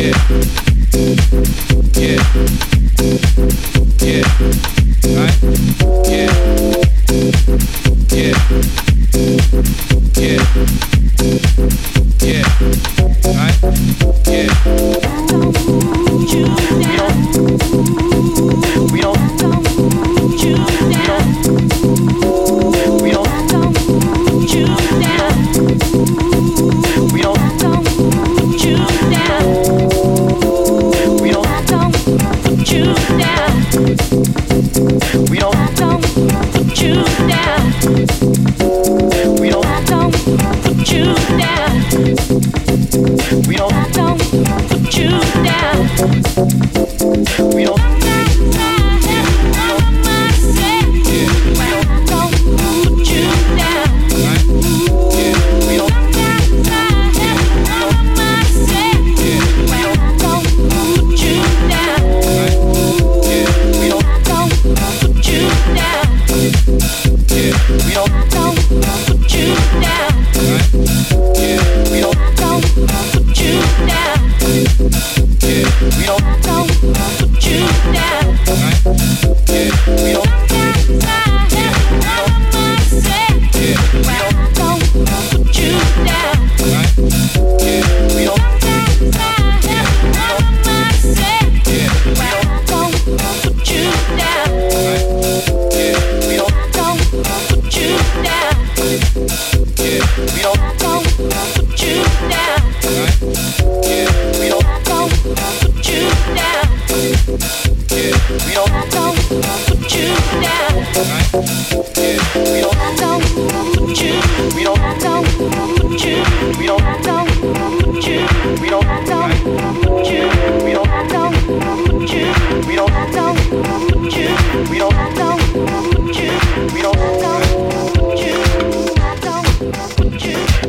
[0.00, 0.14] yeah,
[1.94, 2.79] yeah.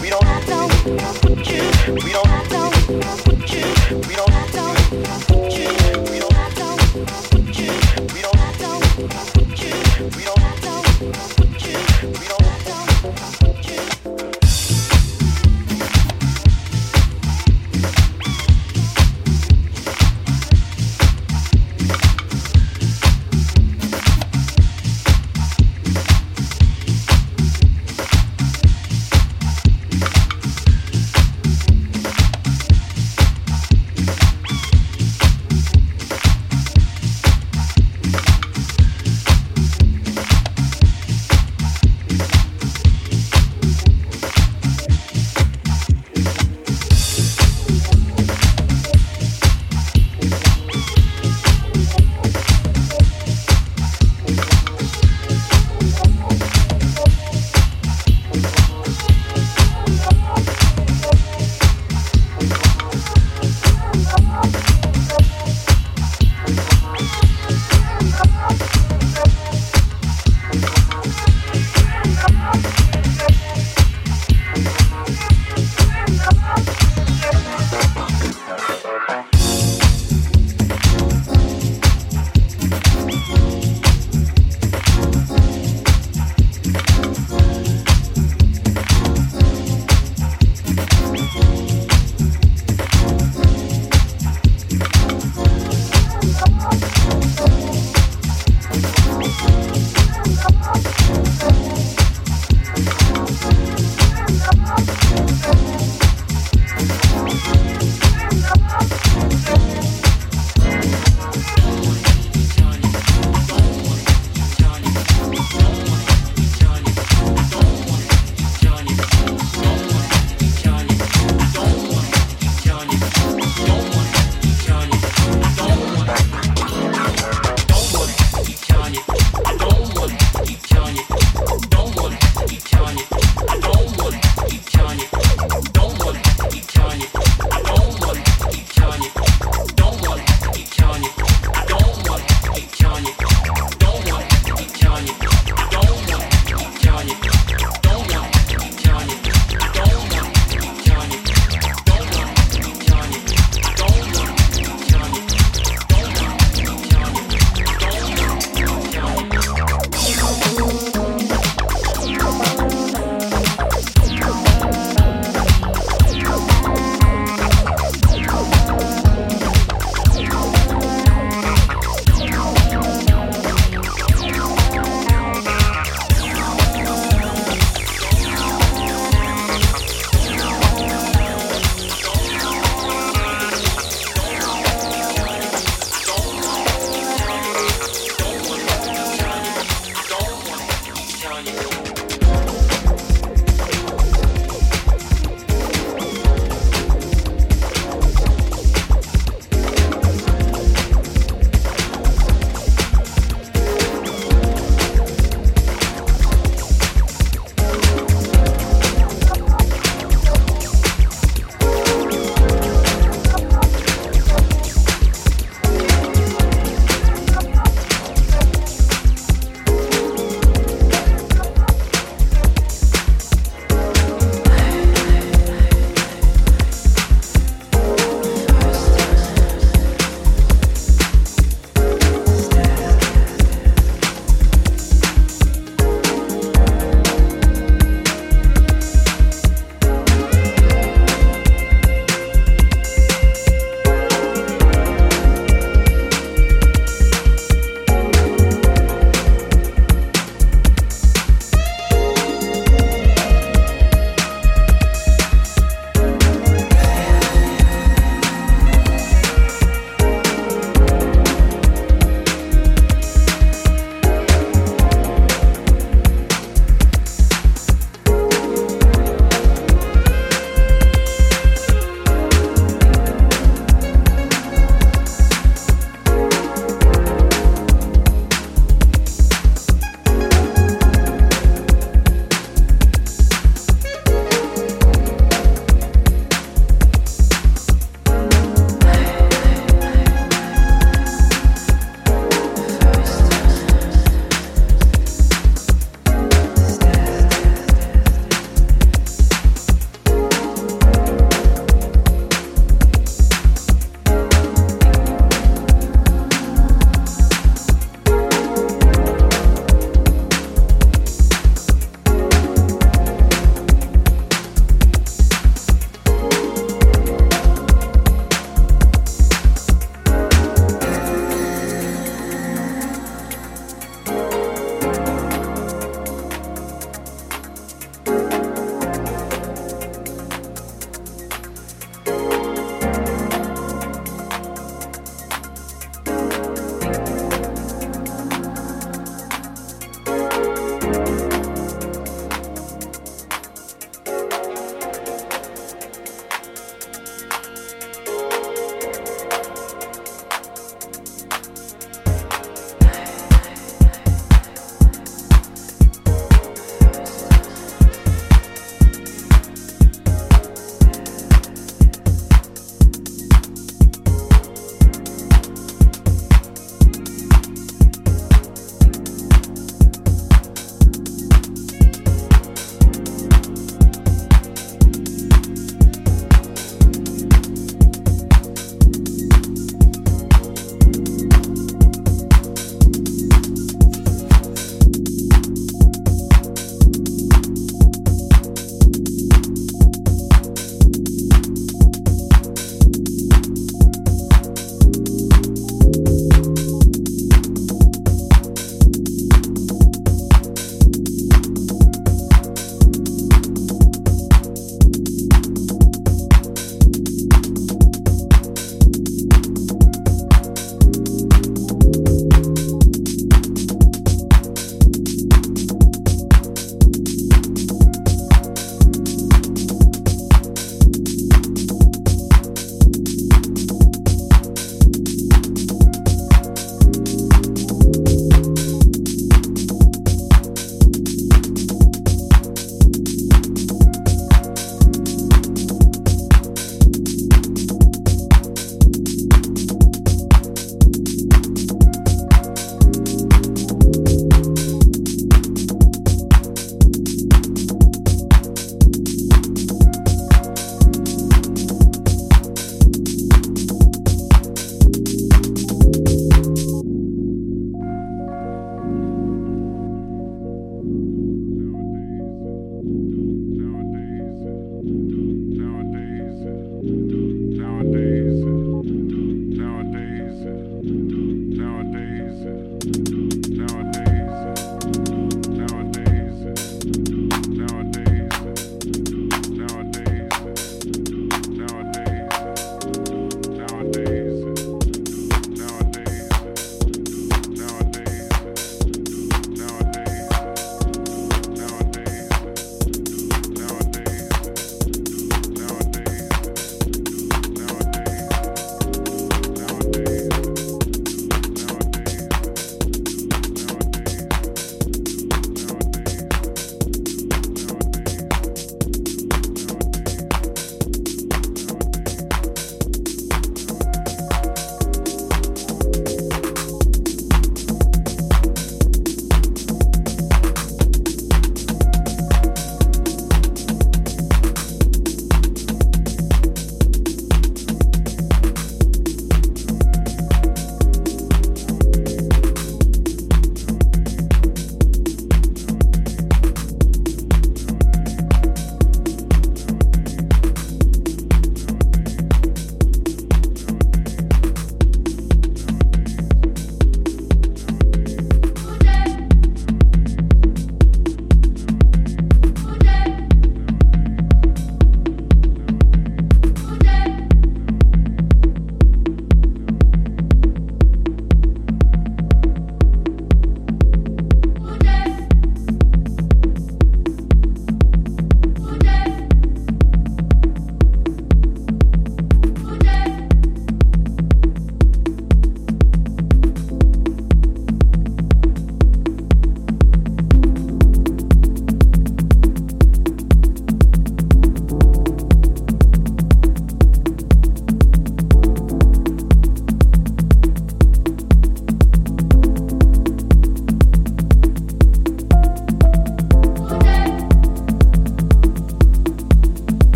[0.00, 0.22] We don't.
[2.04, 2.71] We don't.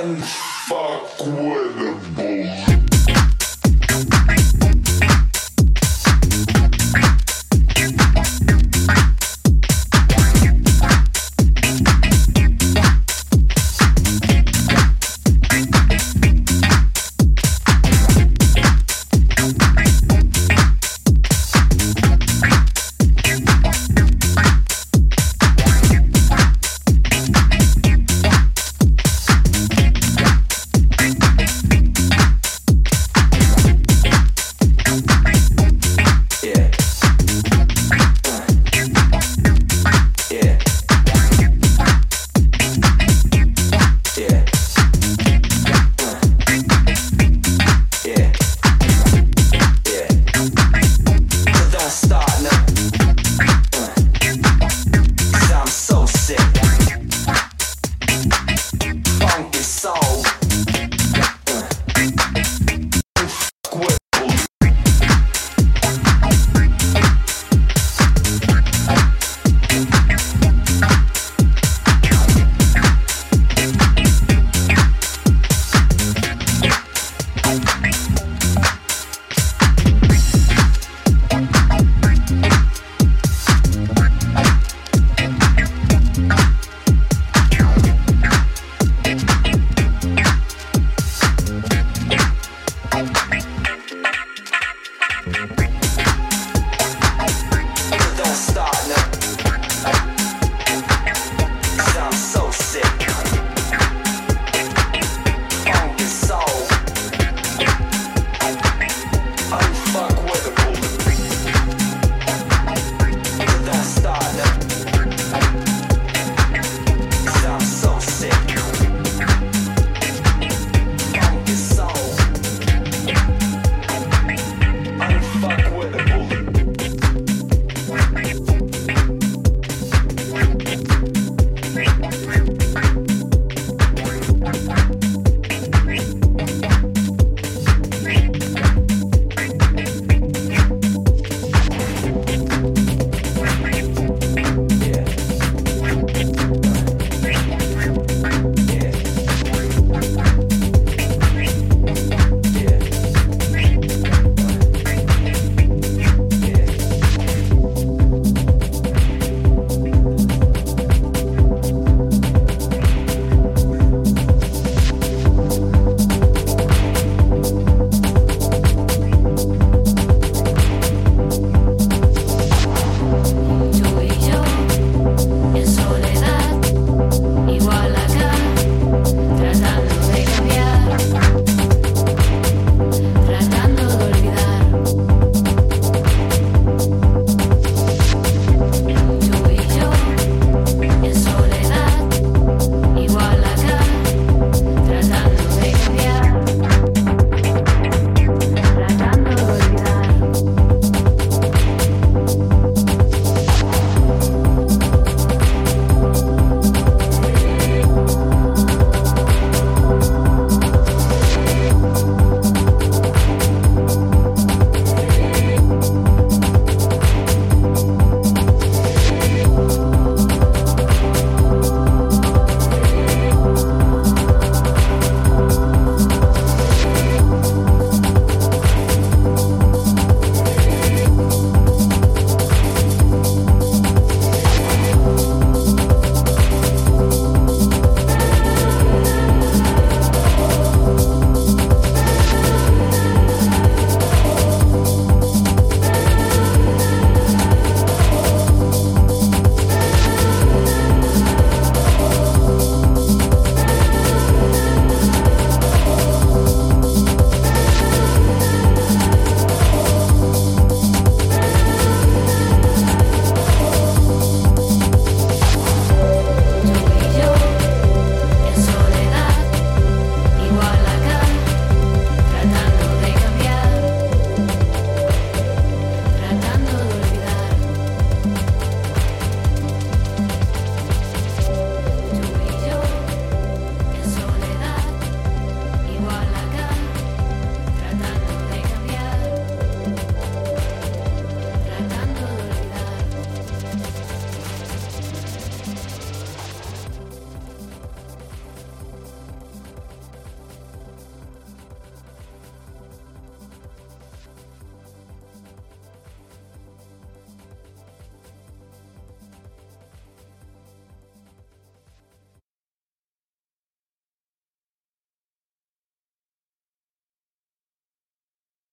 [0.00, 0.34] times.
[0.68, 2.19] Fuck with them.